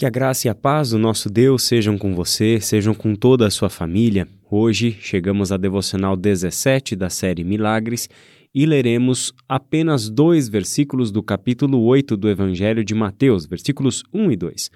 Que 0.00 0.06
a 0.06 0.08
graça 0.08 0.48
e 0.48 0.50
a 0.50 0.54
paz 0.54 0.92
do 0.92 0.98
nosso 0.98 1.28
Deus 1.28 1.62
sejam 1.62 1.98
com 1.98 2.14
você, 2.14 2.58
sejam 2.58 2.94
com 2.94 3.14
toda 3.14 3.46
a 3.46 3.50
sua 3.50 3.68
família. 3.68 4.26
Hoje 4.50 4.96
chegamos 4.98 5.52
à 5.52 5.58
devocional 5.58 6.16
17 6.16 6.96
da 6.96 7.10
série 7.10 7.44
Milagres 7.44 8.08
e 8.54 8.64
leremos 8.64 9.34
apenas 9.46 10.08
dois 10.08 10.48
versículos 10.48 11.12
do 11.12 11.22
capítulo 11.22 11.82
8 11.82 12.16
do 12.16 12.30
Evangelho 12.30 12.82
de 12.82 12.94
Mateus, 12.94 13.44
versículos 13.44 14.02
1 14.10 14.30
e 14.30 14.36
2. 14.36 14.70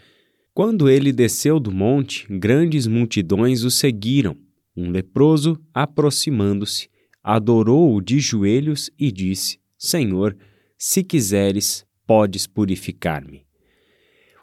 Quando 0.53 0.91
ele 0.91 1.11
desceu 1.11 1.59
do 1.59 1.73
monte, 1.73 2.27
grandes 2.29 2.87
multidões 2.87 3.65
o 3.65 3.71
seguiram. 3.71 4.37
Um 4.77 4.91
leproso, 4.91 5.59
aproximando-se, 5.73 6.91
adorou-o 7.23 8.03
de 8.03 8.21
joelhos 8.21 8.91
e 8.99 9.11
disse: 9.11 9.59
Senhor, 9.79 10.37
se 10.77 11.03
quiseres, 11.03 11.83
podes 12.07 12.47
purificar-me. 12.47 13.47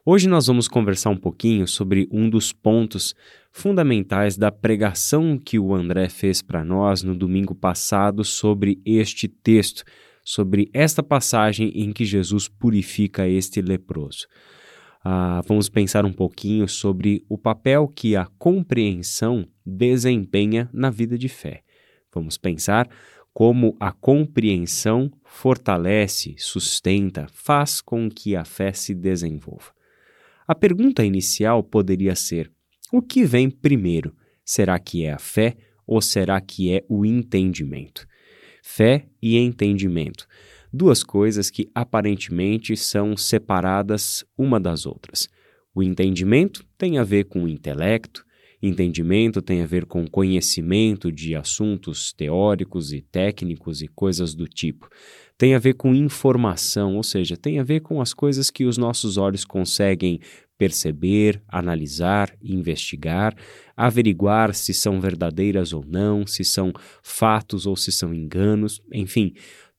Hoje 0.03 0.27
nós 0.27 0.47
vamos 0.47 0.67
conversar 0.67 1.11
um 1.11 1.17
pouquinho 1.17 1.67
sobre 1.67 2.07
um 2.11 2.27
dos 2.27 2.51
pontos 2.51 3.13
fundamentais 3.51 4.35
da 4.35 4.51
pregação 4.51 5.37
que 5.37 5.59
o 5.59 5.75
André 5.75 6.09
fez 6.09 6.41
para 6.41 6.65
nós 6.65 7.03
no 7.03 7.13
domingo 7.13 7.53
passado 7.53 8.25
sobre 8.25 8.81
este 8.83 9.27
texto, 9.27 9.83
sobre 10.23 10.71
esta 10.73 11.03
passagem 11.03 11.71
em 11.75 11.93
que 11.93 12.03
Jesus 12.03 12.47
purifica 12.47 13.27
este 13.27 13.61
leproso. 13.61 14.25
Ah, 15.05 15.43
vamos 15.47 15.69
pensar 15.69 16.03
um 16.03 16.13
pouquinho 16.13 16.67
sobre 16.67 17.23
o 17.29 17.37
papel 17.37 17.87
que 17.87 18.15
a 18.15 18.25
compreensão 18.39 19.47
desempenha 19.63 20.67
na 20.73 20.89
vida 20.89 21.15
de 21.15 21.29
fé. 21.29 21.61
Vamos 22.11 22.39
pensar 22.39 22.89
como 23.31 23.77
a 23.79 23.91
compreensão 23.91 25.11
fortalece, 25.23 26.33
sustenta, 26.39 27.27
faz 27.31 27.81
com 27.81 28.09
que 28.09 28.35
a 28.35 28.43
fé 28.43 28.73
se 28.73 28.95
desenvolva. 28.95 29.79
A 30.47 30.55
pergunta 30.55 31.03
inicial 31.05 31.63
poderia 31.63 32.15
ser: 32.15 32.51
o 32.91 33.01
que 33.01 33.23
vem 33.23 33.49
primeiro? 33.49 34.15
Será 34.43 34.77
que 34.79 35.03
é 35.03 35.13
a 35.13 35.19
fé 35.19 35.55
ou 35.85 36.01
será 36.01 36.39
que 36.41 36.71
é 36.71 36.83
o 36.89 37.05
entendimento? 37.05 38.07
Fé 38.63 39.07
e 39.21 39.37
entendimento. 39.37 40.27
Duas 40.73 41.03
coisas 41.03 41.49
que 41.49 41.69
aparentemente 41.75 42.75
são 42.77 43.15
separadas 43.17 44.23
uma 44.37 44.59
das 44.59 44.85
outras. 44.85 45.29
O 45.73 45.83
entendimento 45.83 46.65
tem 46.77 46.97
a 46.97 47.03
ver 47.03 47.25
com 47.25 47.43
o 47.43 47.47
intelecto, 47.47 48.25
entendimento 48.61 49.41
tem 49.41 49.61
a 49.61 49.65
ver 49.65 49.85
com 49.85 50.05
conhecimento 50.07 51.11
de 51.11 51.35
assuntos 51.35 52.13
teóricos 52.13 52.93
e 52.93 53.01
técnicos 53.01 53.81
e 53.81 53.87
coisas 53.87 54.35
do 54.35 54.47
tipo 54.47 54.87
tem 55.41 55.55
a 55.55 55.59
ver 55.59 55.73
com 55.73 55.95
informação, 55.95 56.97
ou 56.97 57.01
seja, 57.01 57.35
tem 57.35 57.57
a 57.57 57.63
ver 57.63 57.79
com 57.79 57.99
as 57.99 58.13
coisas 58.13 58.51
que 58.51 58.63
os 58.63 58.77
nossos 58.77 59.17
olhos 59.17 59.43
conseguem 59.43 60.19
perceber, 60.55 61.41
analisar, 61.47 62.31
investigar, 62.43 63.35
averiguar 63.75 64.53
se 64.53 64.71
são 64.71 65.01
verdadeiras 65.01 65.73
ou 65.73 65.83
não, 65.83 66.27
se 66.27 66.43
são 66.43 66.71
fatos 67.01 67.65
ou 67.65 67.75
se 67.75 67.91
são 67.91 68.13
enganos, 68.13 68.83
enfim, 68.93 69.33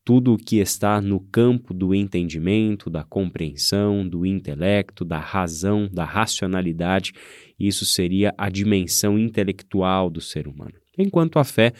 tudo 0.05 0.35
o 0.35 0.37
que 0.37 0.59
está 0.59 1.01
no 1.01 1.21
campo 1.21 1.73
do 1.73 1.95
entendimento, 1.95 2.91
da 2.91 3.05
compreensão, 3.05 4.05
do 4.05 4.27
intelecto, 4.27 5.05
da 5.05 5.21
razão, 5.21 5.89
da 5.93 6.05
racionalidade, 6.05 7.13
isso 7.57 7.87
seria 7.87 8.35
a 8.37 8.51
dimensão 8.51 9.17
intelectual 9.17 10.11
do 10.11 10.21
ser 10.21 10.49
humano. 10.49 10.75
Enquanto 10.99 11.39
a 11.39 11.45
fé 11.45 11.73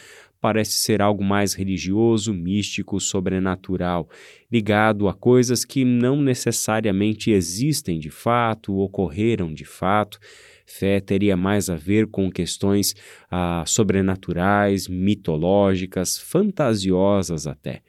parece 0.43 0.73
ser 0.73 1.01
algo 1.01 1.23
mais 1.23 1.53
religioso, 1.53 2.33
místico, 2.33 2.99
sobrenatural, 2.99 4.09
ligado 4.51 5.07
a 5.07 5.13
coisas 5.13 5.63
que 5.63 5.85
não 5.85 6.21
necessariamente 6.21 7.31
existem 7.31 7.97
de 7.97 8.09
fato, 8.09 8.75
ocorreram 8.75 9.53
de 9.53 9.63
fato. 9.63 10.19
Fé 10.65 10.99
teria 10.99 11.37
mais 11.37 11.69
a 11.69 11.77
ver 11.77 12.07
com 12.07 12.29
questões 12.29 12.93
ah, 13.31 13.63
sobrenaturais, 13.65 14.89
mitológicas, 14.89 16.17
fantasiosas 16.17 17.47
até. 17.47 17.81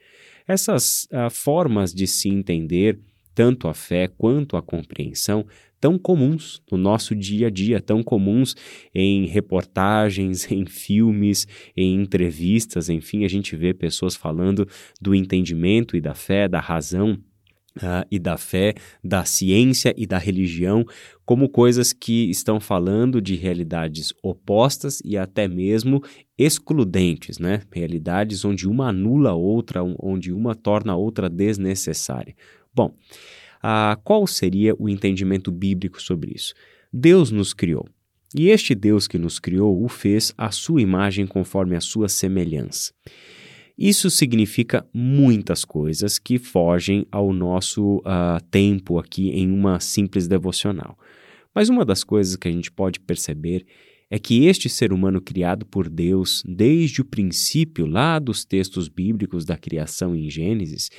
Essas 0.47 1.09
ah, 1.11 1.29
formas 1.29 1.93
de 1.93 2.07
se 2.07 2.29
entender 2.29 2.97
tanto 3.33 3.67
a 3.67 3.73
fé 3.73 4.07
quanto 4.07 4.55
a 4.55 4.61
compreensão 4.61 5.45
tão 5.85 5.99
comuns 5.99 6.63
no 6.71 6.79
nosso 6.79 7.13
dia 7.13 7.45
a 7.45 7.49
dia, 7.51 7.79
tão 7.79 8.01
comuns 8.01 8.55
em 8.91 9.27
reportagens, 9.27 10.49
em 10.51 10.65
filmes, 10.65 11.47
em 11.77 12.01
entrevistas, 12.01 12.89
enfim, 12.89 13.23
a 13.23 13.27
gente 13.27 13.55
vê 13.55 13.71
pessoas 13.71 14.15
falando 14.15 14.67
do 14.99 15.13
entendimento 15.13 15.95
e 15.95 16.01
da 16.01 16.15
fé, 16.15 16.47
da 16.47 16.59
razão 16.59 17.19
Uh, 17.77 18.07
e 18.09 18.17
da 18.17 18.37
fé, 18.37 18.73
da 19.03 19.25
ciência 19.25 19.93
e 19.97 20.07
da 20.07 20.17
religião 20.17 20.85
como 21.25 21.49
coisas 21.49 21.91
que 21.91 22.29
estão 22.29 22.57
falando 22.57 23.21
de 23.21 23.35
realidades 23.35 24.13
opostas 24.23 25.01
e 25.03 25.17
até 25.17 25.45
mesmo 25.45 26.01
excludentes, 26.37 27.37
né? 27.37 27.63
Realidades 27.69 28.45
onde 28.45 28.65
uma 28.65 28.87
anula 28.87 29.31
a 29.31 29.35
outra, 29.35 29.81
onde 29.99 30.31
uma 30.31 30.55
torna 30.55 30.93
a 30.93 30.95
outra 30.95 31.29
desnecessária. 31.29 32.33
Bom, 32.73 32.93
ah, 33.67 33.97
qual 34.03 34.27
seria 34.27 34.75
o 34.77 34.87
entendimento 34.87 35.51
bíblico 35.51 35.99
sobre 35.99 36.33
isso? 36.35 36.53
Deus 36.93 37.31
nos 37.31 37.51
criou. 37.51 37.89
E 38.37 38.49
este 38.49 38.75
Deus 38.75 39.07
que 39.07 39.17
nos 39.17 39.39
criou 39.39 39.83
o 39.83 39.89
fez 39.89 40.31
à 40.37 40.51
sua 40.51 40.83
imagem 40.83 41.25
conforme 41.25 41.75
a 41.75 41.81
sua 41.81 42.07
semelhança. 42.07 42.93
Isso 43.75 44.11
significa 44.11 44.85
muitas 44.93 45.65
coisas 45.65 46.19
que 46.19 46.37
fogem 46.37 47.07
ao 47.11 47.33
nosso 47.33 47.97
uh, 47.97 48.39
tempo 48.51 48.99
aqui 48.99 49.31
em 49.31 49.51
uma 49.51 49.79
simples 49.79 50.27
devocional. 50.27 50.95
Mas 51.51 51.67
uma 51.67 51.83
das 51.83 52.03
coisas 52.03 52.35
que 52.35 52.47
a 52.47 52.51
gente 52.51 52.71
pode 52.71 52.99
perceber 52.99 53.65
é 54.11 54.19
que 54.19 54.45
este 54.45 54.69
ser 54.69 54.93
humano 54.93 55.19
criado 55.19 55.65
por 55.65 55.89
Deus, 55.89 56.43
desde 56.47 57.01
o 57.01 57.05
princípio, 57.05 57.87
lá 57.87 58.19
dos 58.19 58.45
textos 58.45 58.87
bíblicos 58.87 59.43
da 59.43 59.57
criação 59.57 60.15
em 60.15 60.29
Gênesis, 60.29 60.91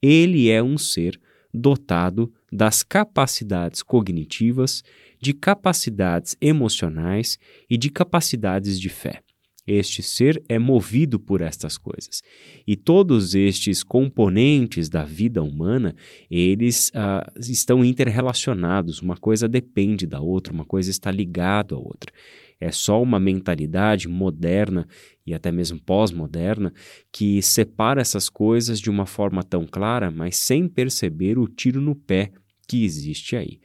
ele 0.00 0.48
é 0.48 0.62
um 0.62 0.78
ser 0.78 1.20
dotado 1.54 2.32
das 2.52 2.82
capacidades 2.82 3.82
cognitivas, 3.82 4.82
de 5.20 5.32
capacidades 5.32 6.36
emocionais 6.40 7.38
e 7.70 7.78
de 7.78 7.88
capacidades 7.88 8.80
de 8.80 8.88
fé. 8.88 9.22
Este 9.66 10.02
ser 10.02 10.42
é 10.46 10.58
movido 10.58 11.18
por 11.18 11.40
estas 11.40 11.78
coisas. 11.78 12.22
E 12.66 12.76
todos 12.76 13.34
estes 13.34 13.82
componentes 13.82 14.90
da 14.90 15.04
vida 15.04 15.42
humana, 15.42 15.96
eles 16.30 16.90
uh, 16.90 17.40
estão 17.40 17.82
interrelacionados. 17.82 19.00
Uma 19.00 19.16
coisa 19.16 19.48
depende 19.48 20.06
da 20.06 20.20
outra, 20.20 20.52
uma 20.52 20.66
coisa 20.66 20.90
está 20.90 21.10
ligada 21.10 21.74
à 21.74 21.78
outra. 21.78 22.12
É 22.60 22.70
só 22.70 23.02
uma 23.02 23.20
mentalidade 23.20 24.08
moderna 24.08 24.86
e 25.26 25.34
até 25.34 25.50
mesmo 25.50 25.80
pós-moderna 25.80 26.72
que 27.12 27.40
separa 27.42 28.00
essas 28.00 28.28
coisas 28.28 28.80
de 28.80 28.90
uma 28.90 29.06
forma 29.06 29.42
tão 29.42 29.66
clara, 29.66 30.10
mas 30.10 30.36
sem 30.36 30.68
perceber 30.68 31.38
o 31.38 31.48
tiro 31.48 31.80
no 31.80 31.94
pé 31.94 32.32
que 32.68 32.84
existe 32.84 33.36
aí. 33.36 33.60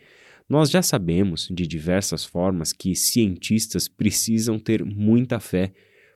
Nós 0.48 0.72
já 0.72 0.82
sabemos 0.82 1.48
de 1.52 1.68
diversas 1.68 2.26
formas 2.26 2.74
que 2.74 2.96
cientistas 2.96 3.88
precisam 3.88 4.58
ter 4.58 4.84
muita 4.84 5.40
fé 5.40 5.72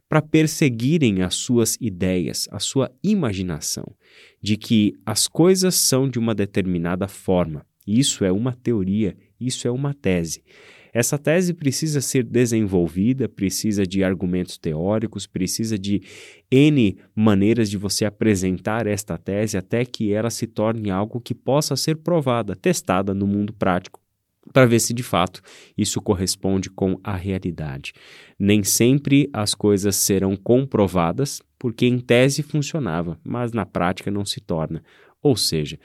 para 0.09 0.21
perseguirem 0.21 1.21
as 1.21 1.35
suas 1.35 1.77
ideias, 1.79 2.47
a 2.51 2.59
sua 2.59 2.91
imaginação, 3.03 3.95
de 4.41 4.57
que 4.57 4.93
as 5.05 5.27
coisas 5.27 5.75
são 5.75 6.09
de 6.09 6.19
uma 6.19 6.35
determinada 6.35 7.07
forma. 7.07 7.65
Isso 7.85 8.23
é 8.23 8.31
uma 8.31 8.53
teoria, 8.53 9.15
isso 9.39 9.67
é 9.67 9.71
uma 9.71 9.93
tese. 9.93 10.43
Essa 10.93 11.17
tese 11.17 11.55
precisa 11.55 11.99
ser 12.01 12.23
desenvolvida, 12.23 13.27
precisa 13.27 13.83
de 13.85 14.03
argumentos 14.03 14.59
teóricos, 14.59 15.25
precisa 15.25 15.77
de 15.77 16.03
N 16.51 16.95
maneiras 17.15 17.67
de 17.67 17.77
você 17.77 18.05
apresentar 18.05 18.85
esta 18.85 19.17
tese 19.17 19.57
até 19.57 19.83
que 19.83 20.13
ela 20.13 20.29
se 20.29 20.45
torne 20.45 20.91
algo 20.91 21.19
que 21.19 21.33
possa 21.33 21.75
ser 21.75 21.97
provada, 21.97 22.55
testada 22.55 23.11
no 23.11 23.25
mundo 23.25 23.51
prático 23.53 23.99
para 24.51 24.65
ver 24.65 24.79
se 24.79 24.93
de 24.93 25.03
fato 25.03 25.41
isso 25.77 26.01
corresponde 26.01 26.69
com 26.69 26.99
a 27.03 27.15
realidade. 27.15 27.93
Nem 28.37 28.63
sempre 28.63 29.29
as 29.33 29.55
coisas 29.55 29.95
serão 29.95 30.35
comprovadas, 30.35 31.41
porque 31.57 31.85
em 31.85 31.99
tese 31.99 32.43
funcionava, 32.43 33.19
mas 33.23 33.51
na 33.51 33.65
prática 33.65 34.11
não 34.11 34.25
se 34.25 34.41
torna. 34.41 34.83
Ou 35.21 35.37
seja, 35.37 35.79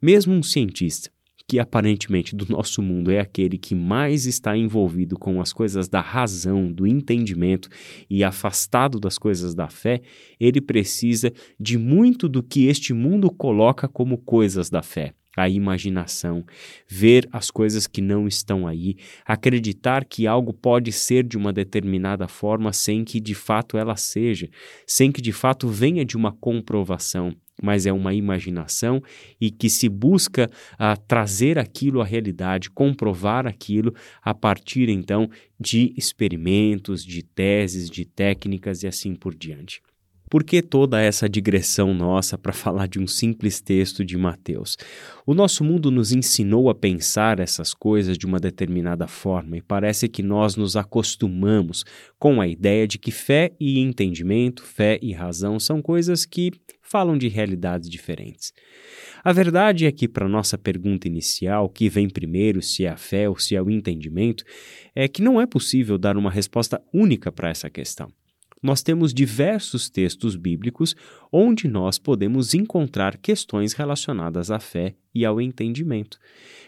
mesmo 0.00 0.34
um 0.34 0.42
cientista 0.42 1.10
que 1.46 1.58
aparentemente 1.58 2.34
do 2.34 2.46
nosso 2.48 2.82
mundo 2.82 3.10
é 3.10 3.20
aquele 3.20 3.58
que 3.58 3.74
mais 3.74 4.26
está 4.26 4.56
envolvido 4.56 5.18
com 5.18 5.40
as 5.40 5.52
coisas 5.52 5.88
da 5.88 6.00
razão, 6.00 6.72
do 6.72 6.86
entendimento 6.86 7.68
e 8.08 8.22
afastado 8.24 8.98
das 8.98 9.18
coisas 9.18 9.54
da 9.54 9.68
fé, 9.68 10.00
ele 10.38 10.60
precisa 10.60 11.32
de 11.58 11.78
muito 11.78 12.28
do 12.28 12.42
que 12.42 12.66
este 12.66 12.92
mundo 12.92 13.30
coloca 13.30 13.88
como 13.88 14.18
coisas 14.18 14.70
da 14.70 14.82
fé 14.82 15.14
a 15.36 15.48
imaginação, 15.48 16.44
ver 16.86 17.28
as 17.32 17.50
coisas 17.50 17.86
que 17.86 18.00
não 18.00 18.28
estão 18.28 18.66
aí, 18.66 18.96
acreditar 19.24 20.04
que 20.04 20.26
algo 20.26 20.52
pode 20.52 20.92
ser 20.92 21.24
de 21.24 21.36
uma 21.36 21.52
determinada 21.52 22.28
forma 22.28 22.72
sem 22.72 23.04
que 23.04 23.18
de 23.20 23.34
fato 23.34 23.78
ela 23.78 23.96
seja, 23.96 24.48
sem 24.86 25.10
que 25.10 25.22
de 25.22 25.32
fato 25.32 25.68
venha 25.68 26.04
de 26.04 26.16
uma 26.16 26.32
comprovação. 26.32 27.34
Mas 27.62 27.86
é 27.86 27.92
uma 27.92 28.12
imaginação 28.12 29.02
e 29.40 29.50
que 29.50 29.70
se 29.70 29.88
busca 29.88 30.50
a 30.78 30.96
trazer 30.96 31.58
aquilo 31.58 32.00
à 32.00 32.04
realidade, 32.04 32.68
comprovar 32.68 33.46
aquilo 33.46 33.94
a 34.20 34.34
partir 34.34 34.88
então 34.88 35.30
de 35.58 35.94
experimentos, 35.96 37.04
de 37.04 37.22
teses, 37.22 37.88
de 37.88 38.04
técnicas 38.04 38.82
e 38.82 38.88
assim 38.88 39.14
por 39.14 39.34
diante. 39.34 39.80
Por 40.32 40.44
que 40.44 40.62
toda 40.62 40.98
essa 40.98 41.28
digressão 41.28 41.92
nossa 41.92 42.38
para 42.38 42.54
falar 42.56 42.88
de 42.88 42.98
um 42.98 43.06
simples 43.06 43.60
texto 43.60 44.02
de 44.02 44.16
Mateus? 44.16 44.78
O 45.26 45.34
nosso 45.34 45.62
mundo 45.62 45.90
nos 45.90 46.10
ensinou 46.10 46.70
a 46.70 46.74
pensar 46.74 47.38
essas 47.38 47.74
coisas 47.74 48.16
de 48.16 48.24
uma 48.24 48.40
determinada 48.40 49.06
forma 49.06 49.58
e 49.58 49.60
parece 49.60 50.08
que 50.08 50.22
nós 50.22 50.56
nos 50.56 50.74
acostumamos 50.74 51.84
com 52.18 52.40
a 52.40 52.48
ideia 52.48 52.88
de 52.88 52.98
que 52.98 53.10
fé 53.10 53.52
e 53.60 53.78
entendimento, 53.78 54.62
fé 54.62 54.98
e 55.02 55.12
razão 55.12 55.60
são 55.60 55.82
coisas 55.82 56.24
que 56.24 56.50
falam 56.92 57.16
de 57.16 57.26
realidades 57.26 57.88
diferentes. 57.88 58.52
A 59.24 59.32
verdade 59.32 59.86
é 59.86 59.92
que, 59.92 60.06
para 60.06 60.28
nossa 60.28 60.58
pergunta 60.58 61.08
inicial, 61.08 61.70
que 61.70 61.88
vem 61.88 62.08
primeiro, 62.08 62.60
se 62.60 62.84
é 62.84 62.90
a 62.90 62.96
fé 62.96 63.28
ou 63.28 63.38
se 63.38 63.56
é 63.56 63.62
o 63.62 63.70
entendimento, 63.70 64.44
é 64.94 65.08
que 65.08 65.22
não 65.22 65.40
é 65.40 65.46
possível 65.46 65.96
dar 65.96 66.18
uma 66.18 66.30
resposta 66.30 66.82
única 66.92 67.32
para 67.32 67.48
essa 67.48 67.70
questão 67.70 68.12
nós 68.62 68.82
temos 68.82 69.12
diversos 69.12 69.90
textos 69.90 70.36
bíblicos 70.36 70.94
onde 71.32 71.66
nós 71.66 71.98
podemos 71.98 72.54
encontrar 72.54 73.16
questões 73.16 73.72
relacionadas 73.72 74.50
à 74.50 74.60
fé 74.60 74.94
e 75.14 75.24
ao 75.24 75.40
entendimento. 75.40 76.18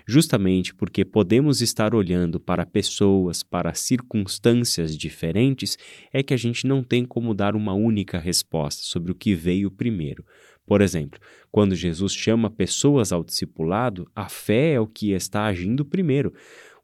Justamente 0.06 0.74
porque 0.74 1.04
podemos 1.04 1.62
estar 1.62 1.94
olhando 1.94 2.40
para 2.40 2.66
pessoas, 2.66 3.42
para 3.42 3.72
circunstâncias 3.74 4.96
diferentes, 4.96 5.78
é 6.12 6.22
que 6.22 6.34
a 6.34 6.36
gente 6.36 6.66
não 6.66 6.82
tem 6.82 7.04
como 7.04 7.32
dar 7.32 7.54
uma 7.54 7.72
única 7.72 8.18
resposta 8.18 8.82
sobre 8.82 9.12
o 9.12 9.14
que 9.14 9.34
veio 9.34 9.70
primeiro. 9.70 10.24
Por 10.66 10.80
exemplo, 10.80 11.20
quando 11.50 11.76
Jesus 11.76 12.14
chama 12.14 12.50
pessoas 12.50 13.12
ao 13.12 13.22
discipulado, 13.22 14.10
a 14.14 14.28
fé 14.28 14.72
é 14.72 14.80
o 14.80 14.86
que 14.86 15.12
está 15.12 15.44
agindo 15.44 15.84
primeiro. 15.84 16.32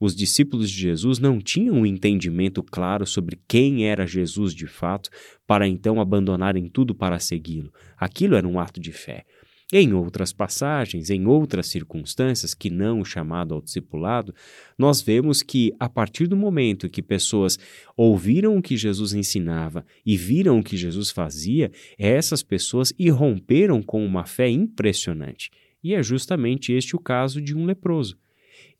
Os 0.01 0.17
discípulos 0.17 0.71
de 0.71 0.81
Jesus 0.81 1.19
não 1.19 1.39
tinham 1.39 1.77
um 1.77 1.85
entendimento 1.85 2.63
claro 2.63 3.07
sobre 3.07 3.39
quem 3.47 3.87
era 3.87 4.07
Jesus 4.07 4.55
de 4.55 4.67
fato, 4.67 5.11
para 5.47 5.69
então 5.69 6.01
abandonarem 6.01 6.71
tudo 6.71 6.95
para 6.95 7.19
segui-lo. 7.19 7.71
Aquilo 7.99 8.35
era 8.35 8.49
um 8.49 8.59
ato 8.59 8.81
de 8.81 8.93
fé. 8.93 9.27
Em 9.73 9.93
outras 9.93 10.33
passagens, 10.33 11.11
em 11.11 11.27
outras 11.27 11.69
circunstâncias 11.69 12.55
que 12.55 12.71
não 12.71 13.01
o 13.01 13.05
chamado 13.05 13.55
ao 13.55 13.61
discipulado, 13.61 14.35
nós 14.77 15.03
vemos 15.03 15.43
que, 15.43 15.73
a 15.79 15.89
partir 15.89 16.27
do 16.27 16.37
momento 16.37 16.89
que 16.89 17.03
pessoas 17.03 17.57
ouviram 17.97 18.57
o 18.57 18.63
que 18.63 18.77
Jesus 18.77 19.13
ensinava 19.13 19.85
e 20.05 20.17
viram 20.17 20.59
o 20.59 20.65
que 20.65 20.77
Jesus 20.77 21.11
fazia, 21.11 21.71
essas 21.97 22.43
pessoas 22.43 22.93
irromperam 22.99 23.81
com 23.81 24.05
uma 24.05 24.25
fé 24.25 24.49
impressionante. 24.49 25.51
E 25.85 25.95
é 25.95 26.03
justamente 26.03 26.73
este 26.73 26.97
o 26.97 26.99
caso 26.99 27.41
de 27.41 27.57
um 27.57 27.65
leproso. 27.65 28.19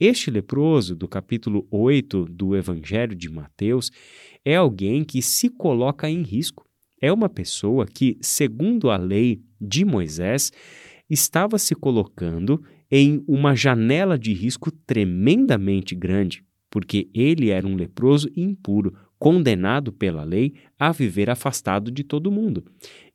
Este 0.01 0.31
leproso, 0.31 0.97
do 0.97 1.07
capítulo 1.07 1.69
8 1.71 2.25
do 2.25 2.57
Evangelho 2.57 3.15
de 3.15 3.29
Mateus, 3.29 3.93
é 4.43 4.57
alguém 4.57 5.05
que 5.05 5.21
se 5.21 5.51
coloca 5.51 6.09
em 6.09 6.23
risco. 6.23 6.65
É 7.03 7.13
uma 7.13 7.29
pessoa 7.29 7.85
que, 7.85 8.17
segundo 8.23 8.89
a 8.89 8.97
lei 8.97 9.43
de 9.61 9.85
Moisés, 9.85 10.51
estava 11.11 11.59
se 11.59 11.75
colocando 11.75 12.65
em 12.91 13.23
uma 13.29 13.55
janela 13.55 14.19
de 14.19 14.33
risco 14.33 14.71
tremendamente 14.71 15.95
grande, 15.95 16.43
porque 16.71 17.11
ele 17.13 17.51
era 17.51 17.67
um 17.67 17.77
leproso 17.77 18.31
impuro, 18.35 18.95
condenado 19.19 19.93
pela 19.93 20.25
lei 20.25 20.55
a 20.79 20.93
viver 20.93 21.29
afastado 21.29 21.91
de 21.91 22.03
todo 22.03 22.33
mundo. 22.33 22.65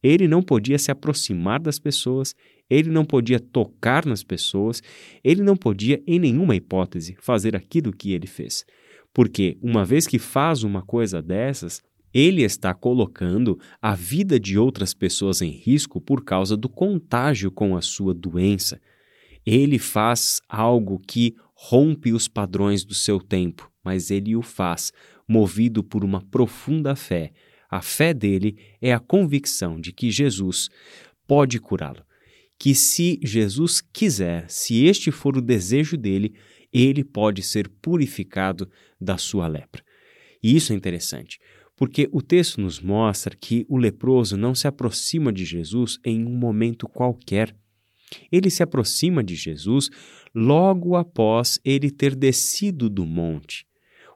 Ele 0.04 0.28
não 0.28 0.44
podia 0.44 0.78
se 0.78 0.92
aproximar 0.92 1.60
das 1.60 1.80
pessoas, 1.80 2.36
ele 2.70 2.90
não 2.90 3.06
podia 3.06 3.40
tocar 3.40 4.06
nas 4.06 4.24
pessoas, 4.24 4.82
ele 5.24 5.42
não 5.42 5.56
podia, 5.56 6.02
em 6.08 6.20
nenhuma 6.20 6.56
hipótese, 6.56 7.16
fazer 7.20 7.56
aquilo 7.56 7.92
que 7.92 8.12
ele 8.14 8.28
fez. 8.28 8.66
Porque, 9.14 9.58
uma 9.62 9.86
vez 9.86 10.08
que 10.08 10.20
faz 10.20 10.64
uma 10.64 10.82
coisa 10.82 11.22
dessas, 11.22 11.82
ele 12.14 12.44
está 12.44 12.74
colocando 12.74 13.60
a 13.82 13.94
vida 13.94 14.40
de 14.40 14.58
outras 14.58 14.94
pessoas 14.94 15.42
em 15.42 15.52
risco 15.52 16.00
por 16.00 16.24
causa 16.24 16.56
do 16.56 16.70
contágio 16.70 17.52
com 17.52 17.76
a 17.76 17.82
sua 17.82 18.14
doença. 18.14 18.80
Ele 19.46 19.78
faz 19.78 20.42
algo 20.48 21.00
que 21.06 21.36
rompe 21.54 22.14
os 22.14 22.28
padrões 22.28 22.84
do 22.84 22.94
seu 22.94 23.20
tempo, 23.20 23.70
mas 23.84 24.12
ele 24.12 24.36
o 24.36 24.42
faz 24.42 24.92
movido 25.28 25.84
por 25.84 26.04
uma 26.04 26.22
profunda 26.22 26.96
fé. 26.96 27.32
A 27.70 27.82
fé 27.82 28.14
dele 28.14 28.58
é 28.82 28.94
a 28.94 29.00
convicção 29.00 29.80
de 29.80 29.92
que 29.92 30.10
Jesus 30.10 30.70
pode 31.28 31.60
curá-lo. 31.60 32.04
Que 32.58 32.74
se 32.74 33.20
Jesus 33.24 33.82
quiser, 33.82 34.50
se 34.50 34.86
este 34.86 35.12
for 35.12 35.38
o 35.38 35.42
desejo 35.42 35.98
dele, 35.98 36.34
ele 36.72 37.04
pode 37.04 37.42
ser 37.42 37.70
purificado 37.82 38.70
da 39.00 39.18
sua 39.18 39.48
lepra. 39.48 39.84
E 40.44 40.56
isso 40.56 40.74
é 40.74 40.76
interessante, 40.76 41.40
porque 41.76 42.10
o 42.12 42.22
texto 42.22 42.62
nos 42.62 42.80
mostra 42.80 43.36
que 43.36 43.66
o 43.70 43.78
leproso 43.78 44.38
não 44.38 44.54
se 44.54 44.68
aproxima 44.68 45.32
de 45.32 45.46
Jesus 45.46 45.98
em 46.06 46.26
um 46.26 46.38
momento 46.38 46.88
qualquer. 46.88 47.56
Ele 48.32 48.50
se 48.50 48.62
aproxima 48.62 49.24
de 49.24 49.36
Jesus 49.36 49.90
logo 50.34 50.96
após 50.96 51.60
ele 51.64 51.90
ter 51.90 52.16
descido 52.16 52.90
do 52.90 53.06
monte. 53.06 53.66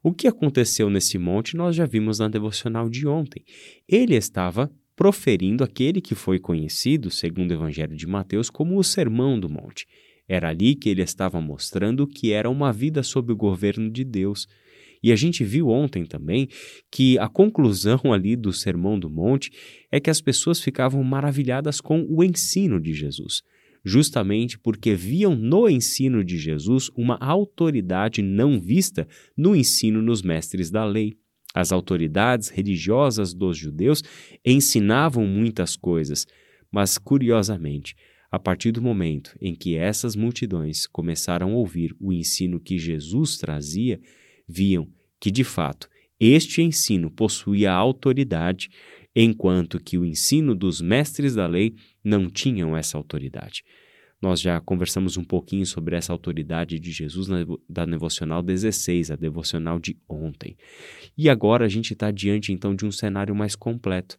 O 0.03 0.13
que 0.13 0.27
aconteceu 0.27 0.89
nesse 0.89 1.17
monte 1.17 1.57
nós 1.57 1.75
já 1.75 1.85
vimos 1.85 2.19
na 2.19 2.27
devocional 2.27 2.89
de 2.89 3.07
ontem. 3.07 3.43
Ele 3.87 4.15
estava 4.15 4.71
proferindo 4.99 5.63
aquele 5.63 6.01
que 6.01 6.13
foi 6.13 6.39
conhecido, 6.39 7.09
segundo 7.09 7.51
o 7.51 7.53
Evangelho 7.53 7.95
de 7.95 8.05
Mateus, 8.05 8.49
como 8.49 8.77
o 8.77 8.83
Sermão 8.83 9.39
do 9.39 9.47
Monte. 9.47 9.87
Era 10.27 10.49
ali 10.49 10.75
que 10.75 10.89
ele 10.89 11.01
estava 11.01 11.39
mostrando 11.39 12.05
que 12.05 12.33
era 12.33 12.49
uma 12.49 12.73
vida 12.73 13.01
sob 13.01 13.31
o 13.31 13.35
governo 13.37 13.89
de 13.89 14.03
Deus. 14.03 14.45
E 15.01 15.13
a 15.13 15.15
gente 15.15 15.41
viu 15.45 15.69
ontem 15.69 16.03
também 16.03 16.49
que 16.91 17.17
a 17.17 17.29
conclusão 17.29 18.01
ali 18.11 18.35
do 18.35 18.51
Sermão 18.51 18.99
do 18.99 19.09
Monte 19.09 19.51
é 19.89 20.01
que 20.01 20.09
as 20.09 20.19
pessoas 20.19 20.59
ficavam 20.59 21.01
maravilhadas 21.01 21.79
com 21.79 22.05
o 22.09 22.21
ensino 22.21 22.77
de 22.77 22.93
Jesus 22.93 23.41
justamente 23.85 24.59
porque 24.59 24.93
viam 24.93 25.35
no 25.35 25.69
ensino 25.69 26.21
de 26.21 26.37
Jesus 26.37 26.89
uma 26.97 27.17
autoridade 27.21 28.21
não 28.21 28.59
vista 28.59 29.07
no 29.37 29.55
ensino 29.55 30.01
nos 30.01 30.21
mestres 30.21 30.69
da 30.69 30.83
lei. 30.83 31.17
As 31.53 31.71
autoridades 31.71 32.49
religiosas 32.49 33.33
dos 33.33 33.57
judeus 33.57 34.03
ensinavam 34.45 35.25
muitas 35.25 35.75
coisas, 35.75 36.27
mas 36.71 36.97
curiosamente, 36.97 37.95
a 38.31 38.37
partir 38.37 38.71
do 38.71 38.81
momento 38.81 39.35
em 39.41 39.55
que 39.55 39.75
essas 39.75 40.15
multidões 40.15 40.85
começaram 40.85 41.51
a 41.51 41.55
ouvir 41.55 41.95
o 41.99 42.13
ensino 42.13 42.59
que 42.59 42.77
Jesus 42.77 43.37
trazia, 43.37 43.99
viam 44.47 44.87
que, 45.19 45.31
de 45.31 45.43
fato, 45.43 45.89
este 46.19 46.61
ensino 46.61 47.09
possuía 47.09 47.71
autoridade, 47.71 48.69
enquanto 49.15 49.79
que 49.79 49.97
o 49.97 50.05
ensino 50.05 50.53
dos 50.53 50.81
mestres 50.81 51.33
da 51.33 51.47
lei 51.47 51.73
não 52.03 52.29
tinham 52.29 52.77
essa 52.77 52.97
autoridade. 52.97 53.63
Nós 54.21 54.41
já 54.41 54.59
conversamos 54.59 55.15
um 55.15 55.23
pouquinho 55.23 55.65
sobre 55.65 55.95
essa 55.95 56.11
autoridade 56.11 56.79
de 56.79 56.91
Jesus 56.91 57.27
na, 57.27 57.37
da 57.69 57.85
devocional 57.85 58.43
16, 58.43 59.11
a 59.11 59.15
devocional 59.15 59.79
de 59.79 59.97
ontem. 60.09 60.57
E 61.17 61.29
agora 61.29 61.65
a 61.65 61.69
gente 61.69 61.93
está 61.93 62.11
diante 62.11 62.51
então 62.51 62.75
de 62.75 62.85
um 62.85 62.91
cenário 62.91 63.33
mais 63.33 63.55
completo, 63.55 64.17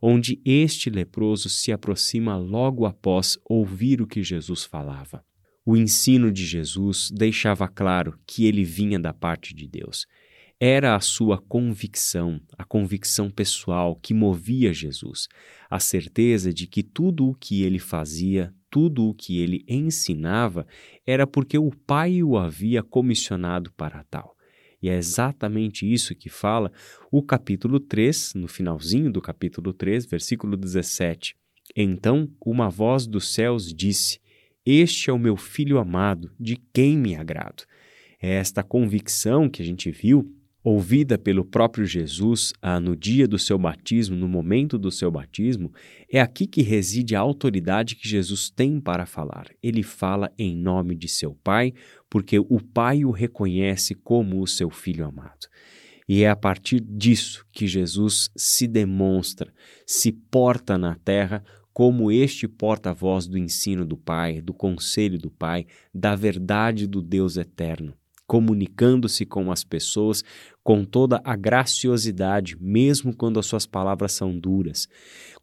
onde 0.00 0.40
este 0.44 0.88
leproso 0.88 1.48
se 1.48 1.72
aproxima 1.72 2.36
logo 2.36 2.86
após 2.86 3.38
ouvir 3.44 4.00
o 4.00 4.06
que 4.06 4.22
Jesus 4.22 4.64
falava. 4.64 5.22
O 5.66 5.76
ensino 5.76 6.32
de 6.32 6.44
Jesus 6.44 7.10
deixava 7.10 7.68
claro 7.68 8.18
que 8.26 8.46
ele 8.46 8.64
vinha 8.64 8.98
da 8.98 9.12
parte 9.12 9.54
de 9.54 9.66
Deus 9.66 10.06
era 10.60 10.94
a 10.94 11.00
sua 11.00 11.36
convicção, 11.38 12.40
a 12.56 12.64
convicção 12.64 13.30
pessoal 13.30 13.96
que 13.96 14.14
movia 14.14 14.72
Jesus, 14.72 15.28
a 15.68 15.80
certeza 15.80 16.52
de 16.52 16.66
que 16.66 16.82
tudo 16.82 17.28
o 17.28 17.34
que 17.34 17.62
ele 17.62 17.78
fazia, 17.78 18.54
tudo 18.74 19.08
o 19.08 19.14
que 19.14 19.38
ele 19.38 19.64
ensinava, 19.68 20.66
era 21.06 21.28
porque 21.28 21.56
o 21.56 21.70
Pai 21.70 22.24
o 22.24 22.36
havia 22.36 22.82
comissionado 22.82 23.70
para 23.74 24.02
tal. 24.02 24.36
E 24.82 24.88
é 24.88 24.96
exatamente 24.96 25.86
isso 25.90 26.12
que 26.12 26.28
fala 26.28 26.72
o 27.08 27.22
capítulo 27.22 27.78
3, 27.78 28.32
no 28.34 28.48
finalzinho 28.48 29.12
do 29.12 29.22
capítulo 29.22 29.72
3, 29.72 30.06
versículo 30.06 30.56
17. 30.56 31.36
Então 31.76 32.28
uma 32.44 32.68
voz 32.68 33.06
dos 33.06 33.32
céus 33.32 33.72
disse: 33.72 34.18
Este 34.66 35.08
é 35.08 35.12
o 35.12 35.20
meu 35.20 35.36
filho 35.36 35.78
amado, 35.78 36.32
de 36.38 36.56
quem 36.72 36.98
me 36.98 37.14
agrado. 37.14 37.62
É 38.20 38.28
esta 38.28 38.64
convicção 38.64 39.48
que 39.48 39.62
a 39.62 39.64
gente 39.64 39.88
viu 39.88 40.34
ouvida 40.64 41.18
pelo 41.18 41.44
próprio 41.44 41.84
Jesus 41.84 42.54
ah, 42.62 42.80
no 42.80 42.96
dia 42.96 43.28
do 43.28 43.38
seu 43.38 43.58
batismo, 43.58 44.16
no 44.16 44.26
momento 44.26 44.78
do 44.78 44.90
seu 44.90 45.10
batismo, 45.10 45.70
é 46.10 46.18
aqui 46.18 46.46
que 46.46 46.62
reside 46.62 47.14
a 47.14 47.20
autoridade 47.20 47.94
que 47.94 48.08
Jesus 48.08 48.48
tem 48.48 48.80
para 48.80 49.04
falar. 49.04 49.46
Ele 49.62 49.82
fala 49.82 50.32
em 50.38 50.56
nome 50.56 50.96
de 50.96 51.06
seu 51.06 51.34
Pai, 51.44 51.74
porque 52.08 52.38
o 52.38 52.58
Pai 52.58 53.04
o 53.04 53.10
reconhece 53.10 53.94
como 53.94 54.40
o 54.40 54.46
seu 54.46 54.70
filho 54.70 55.04
amado. 55.04 55.46
E 56.08 56.22
é 56.22 56.30
a 56.30 56.36
partir 56.36 56.80
disso 56.80 57.44
que 57.52 57.66
Jesus 57.66 58.30
se 58.34 58.66
demonstra, 58.66 59.52
se 59.86 60.12
porta 60.12 60.78
na 60.78 60.94
terra 60.94 61.44
como 61.74 62.10
este 62.10 62.48
porta-voz 62.48 63.26
do 63.26 63.36
ensino 63.36 63.84
do 63.84 63.98
Pai, 63.98 64.40
do 64.40 64.54
conselho 64.54 65.18
do 65.18 65.30
Pai, 65.30 65.66
da 65.92 66.14
verdade 66.14 66.86
do 66.86 67.02
Deus 67.02 67.36
eterno, 67.36 67.94
comunicando-se 68.26 69.26
com 69.26 69.52
as 69.52 69.62
pessoas 69.64 70.24
com 70.62 70.82
toda 70.84 71.20
a 71.24 71.36
graciosidade, 71.36 72.56
mesmo 72.58 73.14
quando 73.14 73.38
as 73.38 73.44
suas 73.44 73.66
palavras 73.66 74.12
são 74.12 74.38
duras, 74.38 74.88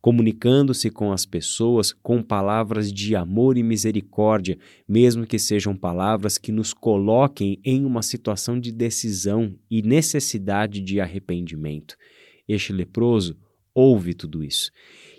comunicando-se 0.01 0.89
com 0.89 1.11
as 1.11 1.25
pessoas 1.25 1.93
com 1.93 2.23
palavras 2.23 2.91
de 2.91 3.15
amor 3.15 3.55
e 3.55 3.61
misericórdia, 3.61 4.57
mesmo 4.88 5.27
que 5.27 5.38
sejam 5.38 5.75
palavras 5.77 6.39
que 6.39 6.51
nos 6.51 6.73
coloquem 6.73 7.59
em 7.63 7.85
uma 7.85 8.01
situação 8.01 8.59
de 8.59 8.71
decisão 8.71 9.55
e 9.69 9.83
necessidade 9.83 10.81
de 10.81 11.00
arrependimento. 11.00 11.95
Este 12.47 12.73
leproso 12.73 13.38
ouve 13.73 14.13
tudo 14.13 14.43
isso. 14.43 14.71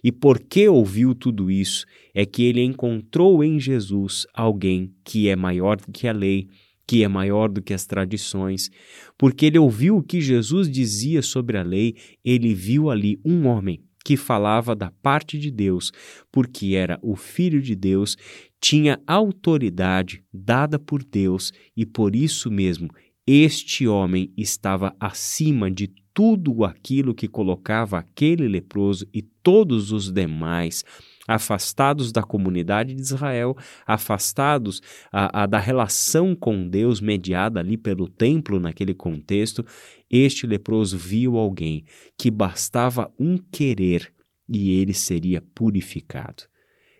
E 0.02 0.10
porque 0.10 0.68
ouviu 0.68 1.14
tudo 1.14 1.50
isso, 1.50 1.86
é 2.12 2.26
que 2.26 2.42
ele 2.42 2.62
encontrou 2.62 3.42
em 3.44 3.58
Jesus 3.58 4.26
alguém 4.34 4.92
que 5.04 5.28
é 5.28 5.36
maior 5.36 5.76
do 5.76 5.92
que 5.92 6.08
a 6.08 6.12
lei, 6.12 6.48
que 6.92 7.02
é 7.02 7.08
maior 7.08 7.48
do 7.48 7.62
que 7.62 7.72
as 7.72 7.86
tradições. 7.86 8.70
Porque 9.16 9.46
ele 9.46 9.58
ouviu 9.58 9.96
o 9.96 10.02
que 10.02 10.20
Jesus 10.20 10.70
dizia 10.70 11.22
sobre 11.22 11.56
a 11.56 11.62
lei, 11.62 11.96
ele 12.22 12.52
viu 12.52 12.90
ali 12.90 13.18
um 13.24 13.46
homem 13.46 13.80
que 14.04 14.14
falava 14.14 14.76
da 14.76 14.90
parte 14.90 15.38
de 15.38 15.50
Deus, 15.50 15.90
porque 16.30 16.74
era 16.74 16.98
o 17.00 17.16
Filho 17.16 17.62
de 17.62 17.74
Deus, 17.74 18.14
tinha 18.60 19.00
autoridade 19.06 20.22
dada 20.30 20.78
por 20.78 21.02
Deus 21.02 21.50
e 21.74 21.86
por 21.86 22.14
isso 22.14 22.50
mesmo 22.50 22.90
este 23.26 23.86
homem 23.88 24.30
estava 24.36 24.94
acima 25.00 25.70
de 25.70 25.88
tudo 26.12 26.62
aquilo 26.62 27.14
que 27.14 27.26
colocava 27.26 27.98
aquele 27.98 28.46
leproso 28.46 29.08
e 29.14 29.22
todos 29.22 29.92
os 29.92 30.12
demais 30.12 30.84
afastados 31.26 32.10
da 32.10 32.22
comunidade 32.22 32.94
de 32.94 33.00
Israel, 33.00 33.56
afastados 33.86 34.80
a, 35.12 35.42
a, 35.42 35.46
da 35.46 35.58
relação 35.58 36.34
com 36.34 36.68
Deus 36.68 37.00
mediada 37.00 37.60
ali 37.60 37.76
pelo 37.76 38.08
templo 38.08 38.58
naquele 38.58 38.94
contexto, 38.94 39.64
este 40.10 40.46
leproso 40.46 40.98
viu 40.98 41.36
alguém 41.36 41.84
que 42.18 42.30
bastava 42.30 43.12
um 43.18 43.38
querer 43.38 44.12
e 44.48 44.72
ele 44.80 44.92
seria 44.92 45.40
purificado. 45.54 46.44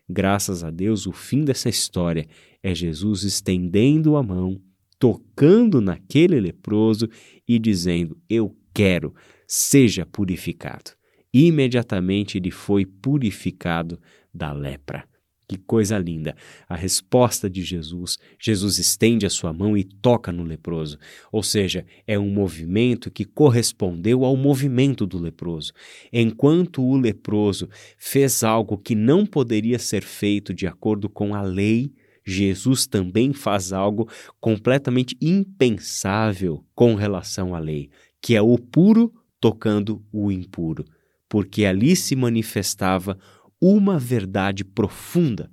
Graças 0.08 0.62
a 0.62 0.70
Deus, 0.70 1.06
o 1.06 1.12
fim 1.12 1.44
dessa 1.44 1.68
história 1.68 2.26
é 2.62 2.74
Jesus 2.74 3.24
estendendo 3.24 4.16
a 4.16 4.22
mão 4.22 4.60
tocando 4.98 5.80
naquele 5.80 6.38
leproso 6.38 7.08
e 7.48 7.58
dizendo: 7.58 8.16
Eu 8.28 8.56
quero, 8.72 9.12
seja 9.48 10.06
purificado. 10.06 10.92
Imediatamente 11.32 12.38
ele 12.38 12.50
foi 12.50 12.84
purificado 12.84 13.98
da 14.32 14.52
lepra. 14.52 15.04
Que 15.48 15.58
coisa 15.58 15.98
linda! 15.98 16.34
A 16.66 16.74
resposta 16.74 17.50
de 17.50 17.62
Jesus. 17.62 18.18
Jesus 18.40 18.78
estende 18.78 19.26
a 19.26 19.30
sua 19.30 19.52
mão 19.52 19.76
e 19.76 19.84
toca 19.84 20.32
no 20.32 20.42
leproso. 20.42 20.98
Ou 21.30 21.42
seja, 21.42 21.84
é 22.06 22.18
um 22.18 22.30
movimento 22.30 23.10
que 23.10 23.24
correspondeu 23.24 24.24
ao 24.24 24.34
movimento 24.34 25.06
do 25.06 25.18
leproso. 25.18 25.72
Enquanto 26.10 26.82
o 26.82 26.96
leproso 26.96 27.68
fez 27.98 28.42
algo 28.42 28.78
que 28.78 28.94
não 28.94 29.26
poderia 29.26 29.78
ser 29.78 30.02
feito 30.02 30.54
de 30.54 30.66
acordo 30.66 31.08
com 31.10 31.34
a 31.34 31.42
lei, 31.42 31.92
Jesus 32.24 32.86
também 32.86 33.32
faz 33.32 33.72
algo 33.72 34.08
completamente 34.40 35.16
impensável 35.20 36.64
com 36.74 36.94
relação 36.94 37.54
à 37.54 37.58
lei, 37.58 37.90
que 38.22 38.34
é 38.34 38.40
o 38.40 38.56
puro 38.56 39.12
tocando 39.40 40.02
o 40.12 40.30
impuro, 40.30 40.84
porque 41.32 41.64
ali 41.64 41.96
se 41.96 42.14
manifestava 42.14 43.18
uma 43.58 43.98
verdade 43.98 44.62
profunda, 44.62 45.50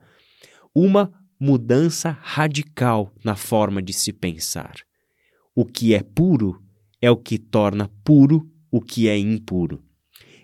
uma 0.75 1.09
mudança 1.39 2.09
radical 2.21 3.13
na 3.24 3.33
forma 3.38 3.81
de 3.81 3.93
se 3.93 4.12
pensar. 4.12 4.74
O 5.55 5.63
que 5.63 5.93
é 5.93 6.03
puro 6.03 6.62
é 7.01 7.09
o 7.09 7.15
que 7.15 7.38
torna 7.38 7.89
puro 8.03 8.45
o 8.69 8.81
que 8.81 9.07
é 9.07 9.17
impuro, 9.17 9.81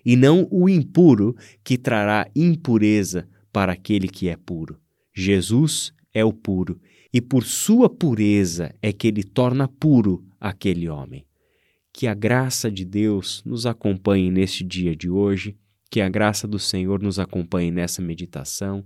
e 0.05 0.15
não 0.15 0.47
o 0.49 0.69
impuro 0.69 1.35
que 1.65 1.77
trará 1.77 2.31
impureza 2.33 3.27
para 3.51 3.73
aquele 3.73 4.07
que 4.07 4.29
é 4.29 4.37
puro. 4.37 4.79
Jesus 5.13 5.91
é 6.13 6.23
o 6.23 6.31
puro, 6.31 6.79
e 7.13 7.19
por 7.19 7.43
sua 7.43 7.89
pureza 7.89 8.73
é 8.81 8.93
que 8.93 9.09
ele 9.09 9.21
torna 9.21 9.67
puro 9.67 10.25
aquele 10.39 10.87
homem. 10.87 11.25
Que 11.97 12.07
a 12.07 12.13
graça 12.13 12.69
de 12.69 12.83
Deus 12.83 13.41
nos 13.45 13.65
acompanhe 13.65 14.29
neste 14.29 14.65
dia 14.65 14.93
de 14.93 15.09
hoje, 15.09 15.55
que 15.89 16.01
a 16.01 16.09
graça 16.09 16.45
do 16.45 16.59
Senhor 16.59 17.01
nos 17.01 17.19
acompanhe 17.19 17.71
nessa 17.71 18.01
meditação, 18.01 18.85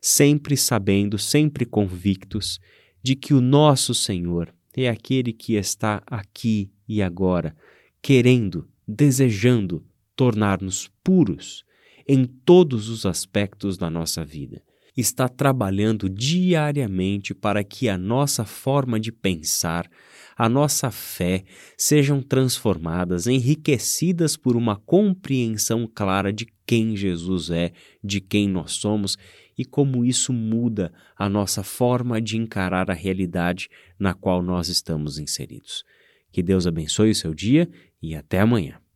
sempre 0.00 0.56
sabendo, 0.56 1.16
sempre 1.18 1.64
convictos 1.64 2.58
de 3.00 3.14
que 3.14 3.32
o 3.32 3.40
nosso 3.40 3.94
Senhor 3.94 4.52
é 4.76 4.88
aquele 4.88 5.32
que 5.32 5.54
está 5.54 6.02
aqui 6.04 6.72
e 6.88 7.00
agora, 7.00 7.56
querendo, 8.02 8.68
desejando 8.88 9.86
tornar-nos 10.16 10.90
puros 11.04 11.64
em 12.08 12.24
todos 12.24 12.88
os 12.88 13.06
aspectos 13.06 13.78
da 13.78 13.88
nossa 13.88 14.24
vida 14.24 14.60
está 14.96 15.28
trabalhando 15.28 16.08
diariamente 16.08 17.34
para 17.34 17.64
que 17.64 17.88
a 17.88 17.96
nossa 17.96 18.44
forma 18.44 19.00
de 19.00 19.10
pensar, 19.10 19.90
a 20.36 20.48
nossa 20.48 20.90
fé 20.90 21.44
sejam 21.76 22.20
transformadas, 22.20 23.26
enriquecidas 23.26 24.36
por 24.36 24.56
uma 24.56 24.76
compreensão 24.76 25.88
clara 25.92 26.32
de 26.32 26.46
quem 26.66 26.96
Jesus 26.96 27.50
é, 27.50 27.72
de 28.02 28.20
quem 28.20 28.48
nós 28.48 28.72
somos 28.72 29.16
e 29.56 29.64
como 29.64 30.04
isso 30.04 30.32
muda 30.32 30.92
a 31.16 31.28
nossa 31.28 31.62
forma 31.62 32.20
de 32.20 32.36
encarar 32.36 32.90
a 32.90 32.94
realidade 32.94 33.68
na 33.98 34.14
qual 34.14 34.42
nós 34.42 34.68
estamos 34.68 35.18
inseridos. 35.18 35.84
Que 36.30 36.42
Deus 36.42 36.66
abençoe 36.66 37.10
o 37.10 37.14
seu 37.14 37.34
dia 37.34 37.68
e 38.02 38.14
até 38.14 38.40
amanhã. 38.40 38.81